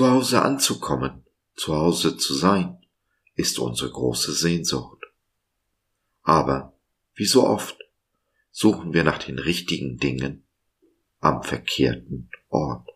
[0.00, 2.78] Zu Hause anzukommen, zu Hause zu sein,
[3.34, 5.04] ist unsere große Sehnsucht.
[6.22, 6.72] Aber,
[7.16, 7.76] wie so oft,
[8.50, 10.46] suchen wir nach den richtigen Dingen
[11.18, 12.88] am verkehrten Ort.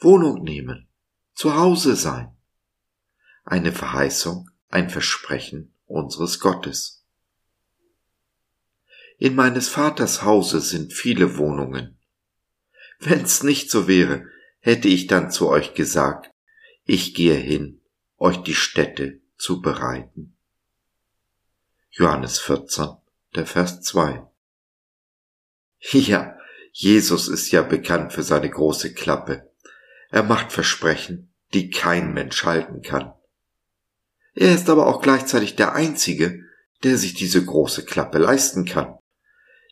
[0.00, 0.86] Wohnung nehmen,
[1.36, 2.34] zu Hause sein.
[3.44, 7.04] Eine Verheißung, ein Versprechen unseres Gottes.
[9.18, 11.98] In meines Vaters Hause sind viele Wohnungen.
[12.98, 14.26] Wenn's nicht so wäre,
[14.60, 16.30] hätte ich dann zu euch gesagt,
[16.84, 17.82] ich gehe hin,
[18.16, 20.36] euch die Städte zu bereiten.
[21.90, 22.96] Johannes 14,
[23.34, 24.26] der Vers 2.
[25.80, 26.38] Ja,
[26.72, 29.50] Jesus ist ja bekannt für seine große Klappe.
[30.10, 33.12] Er macht Versprechen, die kein Mensch halten kann.
[34.34, 36.44] Er ist aber auch gleichzeitig der Einzige,
[36.82, 38.98] der sich diese große Klappe leisten kann.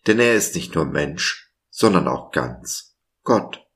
[0.07, 3.67] Denn er ist nicht nur Mensch, sondern auch ganz Gott.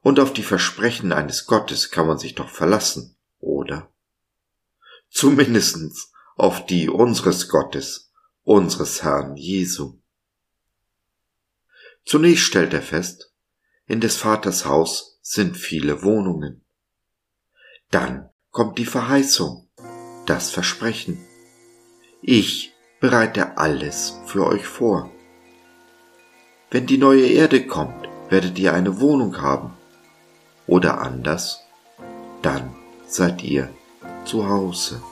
[0.00, 3.92] Und auf die Versprechen eines Gottes kann man sich doch verlassen, oder?
[5.10, 9.98] Zumindestens auf die unseres Gottes, unseres Herrn Jesu.
[12.04, 13.32] Zunächst stellt er fest,
[13.86, 16.66] in des Vaters Haus sind viele Wohnungen.
[17.90, 19.70] Dann kommt die Verheißung,
[20.26, 21.24] das Versprechen.
[22.20, 25.10] Ich bereite alles für euch vor.
[26.70, 29.76] Wenn die neue Erde kommt, werdet ihr eine Wohnung haben.
[30.66, 31.60] Oder anders,
[32.42, 32.74] dann
[33.06, 33.68] seid ihr
[34.24, 35.02] zu Hause.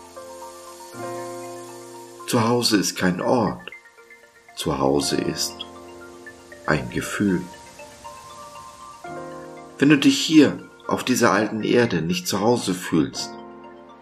[2.27, 3.71] Zu Hause ist kein Ort,
[4.57, 5.55] zu Hause ist
[6.67, 7.43] ein Gefühl.
[9.81, 13.31] Wenn du dich hier auf dieser alten Erde nicht zu Hause fühlst,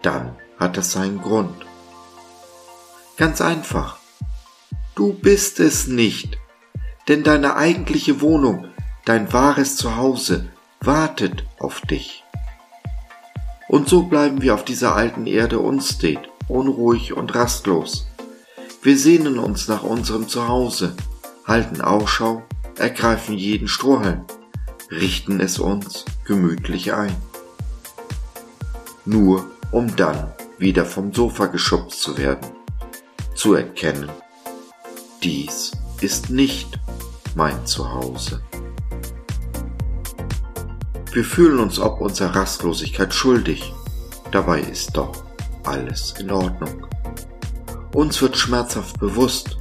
[0.01, 1.55] dann hat das seinen Grund.
[3.15, 3.97] Ganz einfach.
[4.93, 6.37] Du bist es nicht,
[7.07, 8.67] denn deine eigentliche Wohnung,
[9.05, 10.49] dein wahres Zuhause
[10.81, 12.25] wartet auf dich.
[13.69, 16.19] Und so bleiben wir auf dieser alten Erde unstet,
[16.49, 18.05] unruhig und rastlos.
[18.81, 20.97] Wir sehnen uns nach unserem Zuhause,
[21.45, 22.43] halten Ausschau,
[22.75, 24.25] ergreifen jeden Strohhalm
[24.91, 27.15] richten es uns gemütlich ein.
[29.05, 32.49] Nur um dann wieder vom Sofa geschubst zu werden,
[33.35, 34.09] zu erkennen,
[35.23, 36.79] dies ist nicht
[37.35, 38.41] mein Zuhause.
[41.11, 43.73] Wir fühlen uns ob unserer Rastlosigkeit schuldig,
[44.31, 45.23] dabei ist doch
[45.63, 46.85] alles in Ordnung.
[47.93, 49.57] Uns wird schmerzhaft bewusst,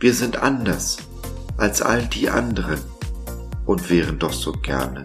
[0.00, 0.98] wir sind anders
[1.56, 2.80] als all die anderen
[3.68, 5.02] und wären doch so gerne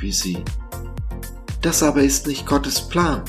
[0.00, 0.42] wie sie.
[1.60, 3.22] Das aber ist nicht Gottes Plan,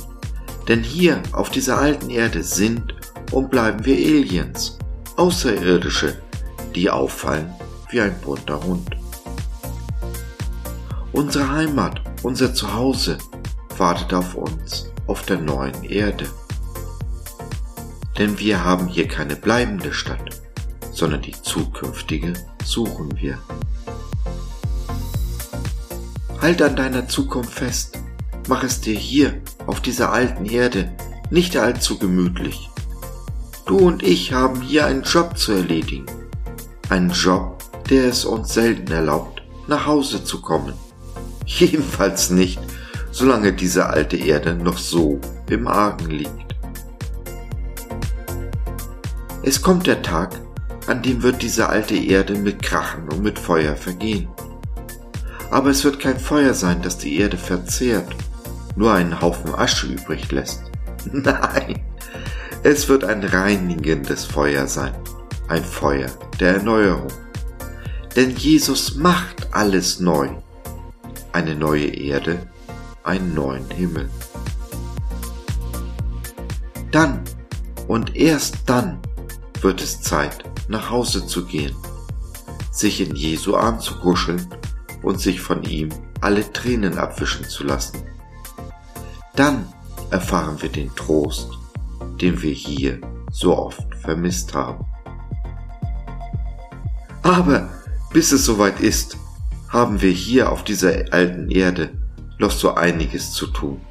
[0.67, 2.95] denn hier auf dieser alten Erde sind
[3.31, 4.79] und bleiben wir Aliens,
[5.17, 6.17] Außerirdische,
[6.75, 7.53] die auffallen
[7.89, 8.95] wie ein bunter Hund.
[11.11, 13.17] Unsere Heimat, unser Zuhause
[13.77, 16.25] wartet auf uns auf der neuen Erde.
[18.17, 20.29] Denn wir haben hier keine bleibende Stadt,
[20.93, 23.39] sondern die zukünftige suchen wir.
[26.41, 27.99] Halt an deiner Zukunft fest.
[28.47, 30.89] Mach es dir hier, auf dieser alten Erde,
[31.29, 32.69] nicht allzu gemütlich.
[33.65, 36.05] Du und ich haben hier einen Job zu erledigen.
[36.89, 40.73] Einen Job, der es uns selten erlaubt, nach Hause zu kommen.
[41.45, 42.59] Jedenfalls nicht,
[43.11, 45.19] solange diese alte Erde noch so
[45.49, 46.55] im Argen liegt.
[49.43, 50.39] Es kommt der Tag,
[50.87, 54.29] an dem wird diese alte Erde mit Krachen und mit Feuer vergehen.
[55.51, 58.07] Aber es wird kein Feuer sein, das die Erde verzehrt,
[58.75, 60.63] nur einen Haufen Asche übrig lässt.
[61.11, 61.81] Nein,
[62.63, 64.93] es wird ein reinigendes Feuer sein,
[65.47, 66.09] ein Feuer
[66.39, 67.07] der Erneuerung.
[68.15, 70.29] Denn Jesus macht alles neu.
[71.31, 72.47] Eine neue Erde,
[73.03, 74.09] einen neuen Himmel.
[76.91, 77.21] Dann
[77.87, 78.99] und erst dann
[79.61, 81.75] wird es Zeit, nach Hause zu gehen,
[82.71, 84.47] sich in Jesu Arm zu kuscheln
[85.01, 85.89] und sich von ihm
[86.21, 88.03] alle Tränen abwischen zu lassen.
[89.35, 89.65] Dann
[90.11, 91.49] erfahren wir den Trost,
[92.21, 92.99] den wir hier
[93.31, 94.85] so oft vermisst haben.
[97.23, 97.69] Aber
[98.11, 99.17] bis es soweit ist,
[99.69, 101.91] haben wir hier auf dieser alten Erde
[102.39, 103.81] noch so einiges zu tun.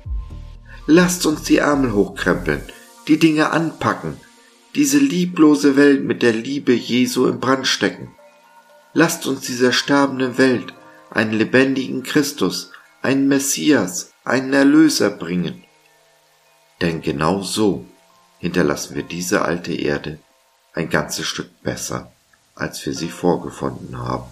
[0.86, 2.62] Lasst uns die Ärmel hochkrempeln,
[3.06, 4.16] die Dinge anpacken,
[4.74, 8.10] diese lieblose Welt mit der Liebe Jesu im Brand stecken.
[8.92, 10.74] Lasst uns dieser sterbenden Welt
[11.10, 12.72] einen lebendigen Christus,
[13.02, 15.64] einen Messias, einen Erlöser bringen.
[16.80, 17.86] Denn genau so
[18.38, 20.18] hinterlassen wir diese alte Erde
[20.72, 22.12] ein ganzes Stück besser,
[22.54, 24.30] als wir sie vorgefunden haben.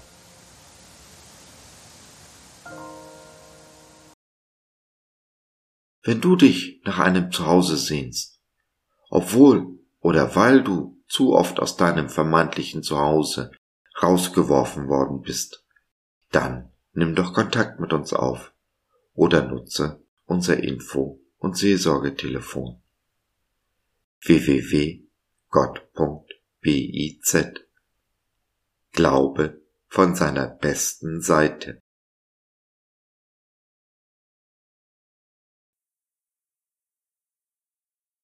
[6.03, 8.39] Wenn du dich nach einem Zuhause sehnst,
[9.11, 13.51] obwohl oder weil du zu oft aus deinem vermeintlichen Zuhause
[14.01, 15.66] rausgeworfen worden bist,
[16.31, 18.53] dann nimm doch Kontakt mit uns auf
[19.15, 22.83] oder nutze unser Info- und Seelsorgetelefon
[24.21, 25.07] www.gott.biz
[28.93, 31.83] Glaube von seiner besten Seite.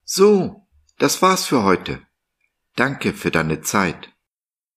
[0.05, 0.67] So,
[0.99, 2.07] das war's für heute.
[2.75, 4.13] Danke für deine Zeit.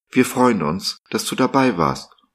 [0.10, 2.15] Wir freuen uns, dass du dabei warst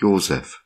[0.00, 0.59] Josef.